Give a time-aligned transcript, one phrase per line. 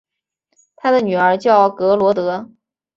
[0.77, 2.49] 他的女儿叫格萝德。